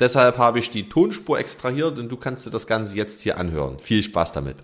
[0.00, 3.78] Deshalb habe ich die Tonspur extrahiert und du kannst dir das Ganze jetzt hier anhören.
[3.80, 4.56] Viel Spaß damit.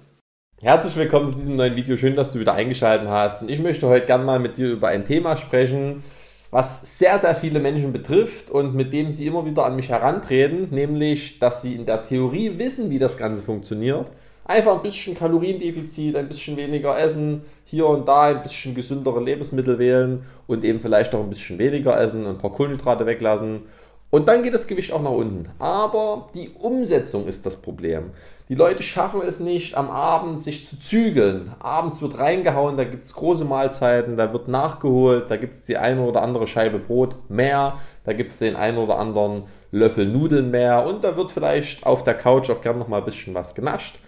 [0.63, 1.99] Herzlich willkommen zu diesem neuen Video.
[1.99, 3.43] Schön, dass du wieder eingeschaltet hast.
[3.43, 6.03] Und ich möchte heute gerne mal mit dir über ein Thema sprechen,
[6.51, 10.69] was sehr, sehr viele Menschen betrifft und mit dem sie immer wieder an mich herantreten,
[10.71, 14.11] nämlich, dass sie in der Theorie wissen, wie das Ganze funktioniert.
[14.47, 19.79] Einfach ein bisschen Kaloriendefizit, ein bisschen weniger essen, hier und da ein bisschen gesündere Lebensmittel
[19.79, 23.65] wählen und eben vielleicht auch ein bisschen weniger essen, ein paar Kohlenhydrate weglassen
[24.11, 25.49] und dann geht das Gewicht auch nach unten.
[25.59, 28.13] Aber die Umsetzung ist das Problem.
[28.49, 31.53] Die Leute schaffen es nicht, am Abend sich zu zügeln.
[31.59, 35.77] Abends wird reingehauen, da gibt es große Mahlzeiten, da wird nachgeholt, da gibt es die
[35.77, 40.53] eine oder andere Scheibe Brot mehr, da gibt es den einen oder anderen Löffel Nudeln
[40.53, 43.57] mehr und da wird vielleicht auf der Couch auch gern noch mal ein bisschen was
[43.57, 43.99] genascht.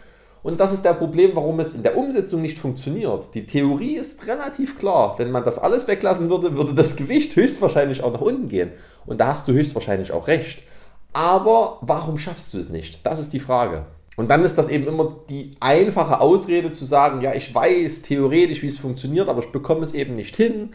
[0.43, 3.35] Und das ist der Problem, warum es in der Umsetzung nicht funktioniert.
[3.35, 5.15] Die Theorie ist relativ klar.
[5.19, 8.73] Wenn man das alles weglassen würde, würde das Gewicht höchstwahrscheinlich auch nach unten gehen.
[9.05, 10.63] Und da hast du höchstwahrscheinlich auch recht.
[11.13, 13.05] Aber warum schaffst du es nicht?
[13.05, 13.87] Das ist die Frage.
[14.17, 18.63] Und dann ist das eben immer die einfache Ausrede zu sagen, ja, ich weiß theoretisch,
[18.63, 20.71] wie es funktioniert, aber ich bekomme es eben nicht hin.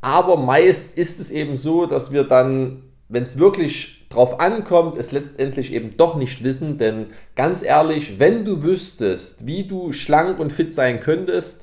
[0.00, 5.12] Aber meist ist es eben so, dass wir dann, wenn es wirklich drauf ankommt, es
[5.12, 10.52] letztendlich eben doch nicht wissen, denn ganz ehrlich, wenn du wüsstest, wie du schlank und
[10.52, 11.62] fit sein könntest,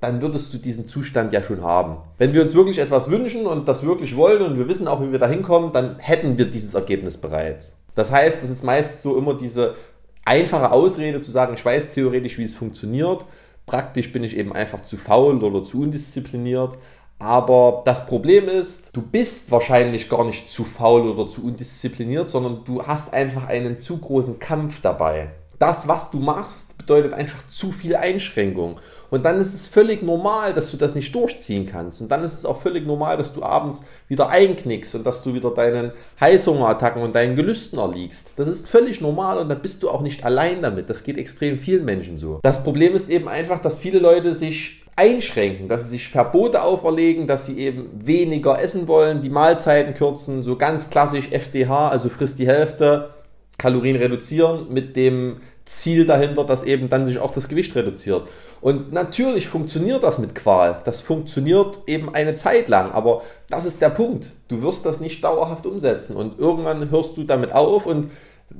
[0.00, 1.98] dann würdest du diesen Zustand ja schon haben.
[2.18, 5.12] Wenn wir uns wirklich etwas wünschen und das wirklich wollen und wir wissen auch, wie
[5.12, 7.76] wir da hinkommen, dann hätten wir dieses Ergebnis bereits.
[7.94, 9.76] Das heißt, es ist meist so immer diese
[10.24, 13.24] einfache Ausrede zu sagen, ich weiß theoretisch, wie es funktioniert.
[13.64, 16.78] Praktisch bin ich eben einfach zu faul oder zu undiszipliniert.
[17.22, 22.64] Aber das Problem ist, du bist wahrscheinlich gar nicht zu faul oder zu undiszipliniert, sondern
[22.64, 25.28] du hast einfach einen zu großen Kampf dabei.
[25.60, 28.80] Das, was du machst, bedeutet einfach zu viel Einschränkung.
[29.10, 32.00] Und dann ist es völlig normal, dass du das nicht durchziehen kannst.
[32.00, 35.32] Und dann ist es auch völlig normal, dass du abends wieder einknickst und dass du
[35.32, 38.32] wieder deinen Heißhungerattacken und deinen Gelüsten erliegst.
[38.34, 40.90] Das ist völlig normal und dann bist du auch nicht allein damit.
[40.90, 42.40] Das geht extrem vielen Menschen so.
[42.42, 47.26] Das Problem ist eben einfach, dass viele Leute sich einschränken, dass sie sich Verbote auferlegen,
[47.26, 52.38] dass sie eben weniger essen wollen, die Mahlzeiten kürzen, so ganz klassisch FDH, also frisst
[52.38, 53.10] die Hälfte,
[53.58, 58.28] Kalorien reduzieren mit dem Ziel dahinter, dass eben dann sich auch das Gewicht reduziert.
[58.60, 60.80] Und natürlich funktioniert das mit Qual.
[60.84, 62.92] Das funktioniert eben eine Zeit lang.
[62.92, 64.30] Aber das ist der Punkt.
[64.48, 66.16] Du wirst das nicht dauerhaft umsetzen.
[66.16, 68.10] Und irgendwann hörst du damit auf und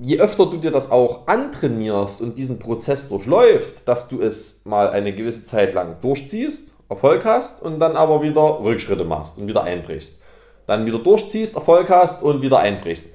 [0.00, 4.90] je öfter du dir das auch antrainierst und diesen Prozess durchläufst, dass du es mal
[4.90, 9.64] eine gewisse Zeit lang durchziehst, Erfolg hast und dann aber wieder Rückschritte machst und wieder
[9.64, 10.20] einbrichst.
[10.66, 13.08] Dann wieder durchziehst, Erfolg hast und wieder einbrichst.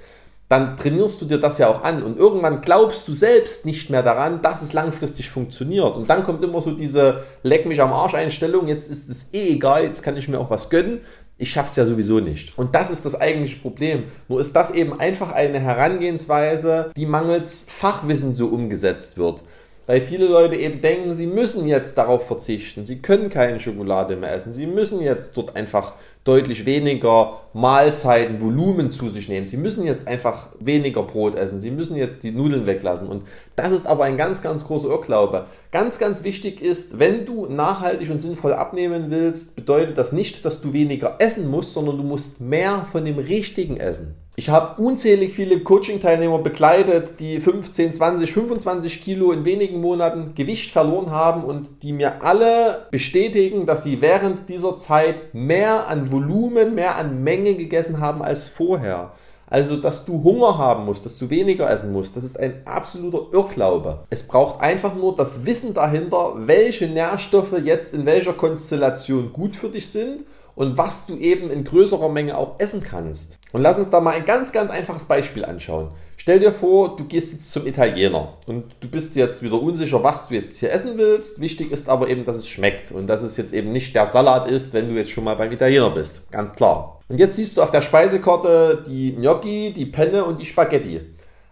[0.49, 4.01] Dann trainierst du dir das ja auch an und irgendwann glaubst du selbst nicht mehr
[4.01, 5.95] daran, dass es langfristig funktioniert.
[5.95, 9.53] Und dann kommt immer so diese Leck mich am Arsch Einstellung, jetzt ist es eh
[9.53, 11.01] egal, jetzt kann ich mir auch was gönnen
[11.37, 12.57] ich schaffe es ja sowieso nicht.
[12.57, 14.05] Und das ist das eigentliche Problem.
[14.27, 19.43] Nur ist das eben einfach eine Herangehensweise, die mangels Fachwissen so umgesetzt wird.
[19.87, 22.83] Weil viele Leute eben denken, sie müssen jetzt darauf verzichten.
[22.83, 24.51] Sie können keine Schokolade mehr essen.
[24.51, 25.93] Sie müssen jetzt dort einfach
[26.25, 29.45] deutlich weniger Mahlzeiten, Volumen zu sich nehmen.
[29.45, 31.61] Sie müssen jetzt einfach weniger Brot essen.
[31.61, 33.07] Sie müssen jetzt die Nudeln weglassen.
[33.07, 33.23] Und
[33.55, 35.45] das ist aber ein ganz, ganz großer Irrglaube.
[35.71, 40.59] Ganz, ganz wichtig ist, wenn du nachhaltig und sinnvoll abnehmen willst, bedeutet das nicht, dass
[40.59, 44.15] du weniger essen musst, sondern du musst mehr von dem Richtigen essen.
[44.39, 50.69] Ich habe unzählig viele Coaching-Teilnehmer begleitet, die 15, 20, 25 Kilo in wenigen Monaten Gewicht
[50.69, 56.75] verloren haben und die mir alle bestätigen, dass sie während dieser Zeit mehr an Volumen,
[56.75, 59.11] mehr an Menge gegessen haben als vorher.
[59.47, 63.35] Also, dass du Hunger haben musst, dass du weniger essen musst, das ist ein absoluter
[63.35, 64.03] Irrglaube.
[64.11, 69.69] Es braucht einfach nur das Wissen dahinter, welche Nährstoffe jetzt in welcher Konstellation gut für
[69.69, 70.25] dich sind
[70.57, 73.37] und was du eben in größerer Menge auch essen kannst.
[73.51, 75.91] Und lass uns da mal ein ganz, ganz einfaches Beispiel anschauen.
[76.17, 80.27] Stell dir vor, du gehst jetzt zum Italiener und du bist jetzt wieder unsicher, was
[80.27, 81.39] du jetzt hier essen willst.
[81.39, 84.49] Wichtig ist aber eben, dass es schmeckt und dass es jetzt eben nicht der Salat
[84.49, 86.23] ist, wenn du jetzt schon mal beim Italiener bist.
[86.31, 87.01] Ganz klar.
[87.07, 91.01] Und jetzt siehst du auf der Speisekarte die Gnocchi, die Penne und die Spaghetti.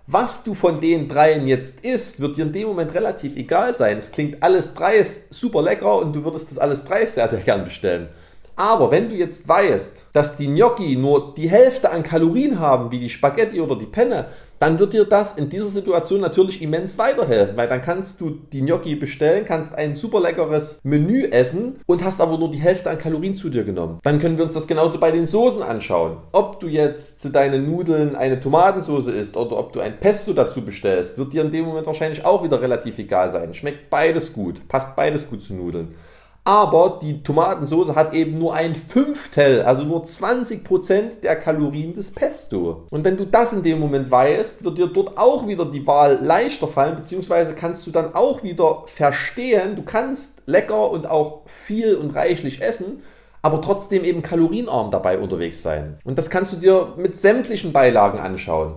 [0.07, 3.97] Was du von den dreien jetzt isst, wird dir in dem Moment relativ egal sein.
[3.97, 7.65] Es klingt alles drei super lecker und du würdest das alles drei sehr, sehr gern
[7.65, 8.09] bestellen.
[8.57, 12.99] Aber wenn du jetzt weißt, dass die Gnocchi nur die Hälfte an Kalorien haben wie
[12.99, 14.27] die Spaghetti oder die Penne,
[14.59, 18.61] dann wird dir das in dieser Situation natürlich immens weiterhelfen, weil dann kannst du die
[18.61, 22.97] Gnocchi bestellen, kannst ein super leckeres Menü essen und hast aber nur die Hälfte an
[22.97, 23.99] Kalorien zu dir genommen.
[24.03, 26.17] Dann können wir uns das genauso bei den Soßen anschauen.
[26.31, 30.63] Ob du jetzt zu deinen Nudeln eine Tomatensauce isst oder ob du ein Pesto dazu
[30.63, 33.53] bestellst, wird dir in dem Moment wahrscheinlich auch wieder relativ egal sein.
[33.53, 35.93] Schmeckt beides gut, passt beides gut zu Nudeln
[36.47, 42.85] aber die Tomatensauce hat eben nur ein Fünftel, also nur 20% der Kalorien des Pesto.
[42.91, 46.19] Und wenn du das in dem Moment weißt, wird dir dort auch wieder die Wahl
[46.21, 51.95] leichter fallen, beziehungsweise kannst du dann auch wieder verstehen, du kannst lecker und auch viel
[51.95, 53.01] und reichlich essen,
[53.41, 55.97] aber trotzdem eben kalorienarm dabei unterwegs sein.
[56.03, 58.75] Und das kannst du dir mit sämtlichen Beilagen anschauen.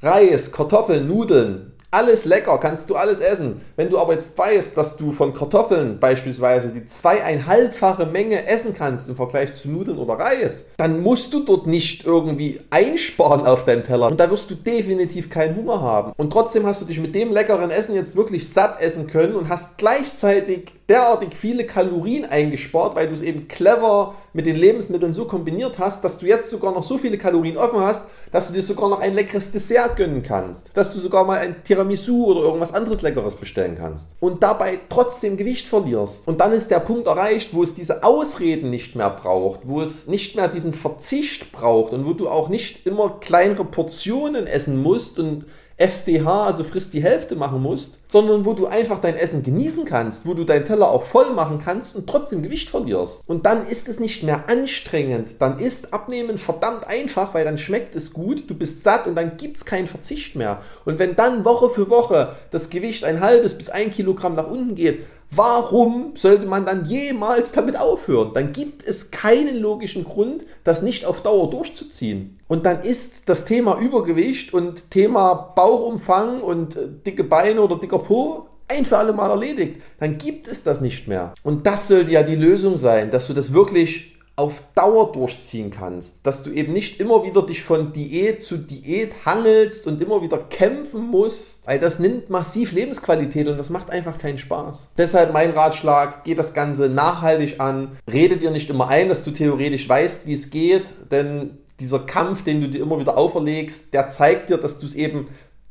[0.00, 3.60] Reis, Kartoffeln, Nudeln, alles lecker, kannst du alles essen.
[3.76, 9.08] Wenn du aber jetzt weißt, dass du von Kartoffeln beispielsweise die zweieinhalbfache Menge essen kannst
[9.08, 13.84] im Vergleich zu Nudeln oder Reis, dann musst du dort nicht irgendwie einsparen auf deinem
[13.84, 14.08] Teller.
[14.08, 16.12] Und da wirst du definitiv keinen Hunger haben.
[16.16, 19.50] Und trotzdem hast du dich mit dem leckeren Essen jetzt wirklich satt essen können und
[19.50, 25.26] hast gleichzeitig derartig viele Kalorien eingespart, weil du es eben clever mit den Lebensmitteln so
[25.26, 28.62] kombiniert hast, dass du jetzt sogar noch so viele Kalorien offen hast, dass du dir
[28.62, 32.72] sogar noch ein leckeres Dessert gönnen kannst, dass du sogar mal ein Tiramisu oder irgendwas
[32.72, 36.26] anderes Leckeres bestellen kannst und dabei trotzdem Gewicht verlierst.
[36.26, 40.06] Und dann ist der Punkt erreicht, wo es diese Ausreden nicht mehr braucht, wo es
[40.06, 45.18] nicht mehr diesen Verzicht braucht und wo du auch nicht immer kleinere Portionen essen musst
[45.18, 45.44] und
[45.76, 50.26] FDH, also frisst die Hälfte machen musst, sondern wo du einfach dein Essen genießen kannst,
[50.26, 53.22] wo du deinen Teller auch voll machen kannst und trotzdem Gewicht verlierst.
[53.26, 57.96] Und dann ist es nicht mehr anstrengend, dann ist Abnehmen verdammt einfach, weil dann schmeckt
[57.96, 60.60] es gut, du bist satt und dann gibt es keinen Verzicht mehr.
[60.84, 64.74] Und wenn dann Woche für Woche das Gewicht ein halbes bis ein Kilogramm nach unten
[64.74, 65.00] geht,
[65.34, 68.32] Warum sollte man dann jemals damit aufhören?
[68.34, 72.38] Dann gibt es keinen logischen Grund, das nicht auf Dauer durchzuziehen.
[72.48, 77.98] Und dann ist das Thema Übergewicht und Thema Bauchumfang und äh, dicke Beine oder dicker
[77.98, 79.82] Po ein für alle Mal erledigt.
[80.00, 81.34] Dann gibt es das nicht mehr.
[81.42, 86.26] Und das sollte ja die Lösung sein, dass du das wirklich auf Dauer durchziehen kannst,
[86.26, 90.38] dass du eben nicht immer wieder dich von Diät zu Diät hangelst und immer wieder
[90.38, 94.88] kämpfen musst, weil das nimmt massiv Lebensqualität und das macht einfach keinen Spaß.
[94.96, 99.32] Deshalb mein Ratschlag, geh das Ganze nachhaltig an, rede dir nicht immer ein, dass du
[99.32, 104.08] theoretisch weißt, wie es geht, denn dieser Kampf, den du dir immer wieder auferlegst, der
[104.08, 105.26] zeigt dir, dass du es eben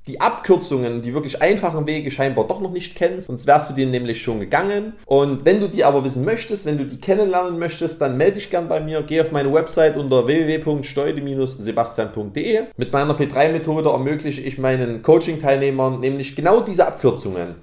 [0.08, 3.86] die Abkürzungen, die wirklich einfachen Wege scheinbar doch noch nicht kennst, sonst wärst du dir
[3.86, 4.94] nämlich schon gegangen.
[5.06, 8.50] Und wenn du die aber wissen möchtest, wenn du die kennenlernen möchtest, dann melde dich
[8.50, 9.04] gern bei mir.
[9.04, 12.62] Geh auf meine Website unter www.steude-sebastian.de.
[12.78, 17.54] Mit meiner P3-Methode ermögliche ich meinen Coaching-Teilnehmern nämlich genau diese Abkürzungen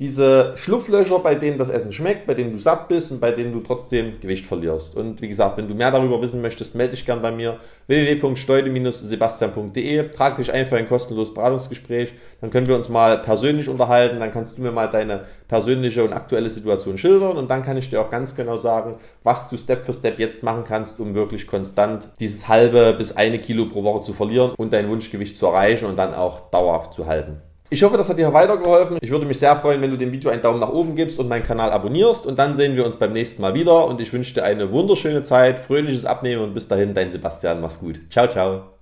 [0.00, 3.52] diese Schlupflöcher, bei denen das Essen schmeckt, bei denen du satt bist und bei denen
[3.52, 4.96] du trotzdem Gewicht verlierst.
[4.96, 10.08] Und wie gesagt, wenn du mehr darüber wissen möchtest, melde dich gern bei mir www.steude-sebastian.de.
[10.08, 14.32] Trag dich ein für ein kostenloses Beratungsgespräch, dann können wir uns mal persönlich unterhalten, dann
[14.32, 18.00] kannst du mir mal deine persönliche und aktuelle Situation schildern und dann kann ich dir
[18.00, 22.08] auch ganz genau sagen, was du Step für Step jetzt machen kannst, um wirklich konstant
[22.18, 25.96] dieses halbe bis eine Kilo pro Woche zu verlieren und dein Wunschgewicht zu erreichen und
[25.96, 27.40] dann auch dauerhaft zu halten.
[27.70, 28.98] Ich hoffe, das hat dir weitergeholfen.
[29.00, 31.28] Ich würde mich sehr freuen, wenn du dem Video einen Daumen nach oben gibst und
[31.28, 32.26] meinen Kanal abonnierst.
[32.26, 33.86] Und dann sehen wir uns beim nächsten Mal wieder.
[33.86, 37.60] Und ich wünsche dir eine wunderschöne Zeit, fröhliches Abnehmen und bis dahin, dein Sebastian.
[37.60, 38.00] Mach's gut.
[38.10, 38.73] Ciao, ciao.